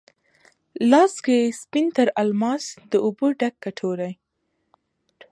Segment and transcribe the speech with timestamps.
[0.91, 4.11] لاس کې یې سپین تر الماس، د اوبو ډک کټوری،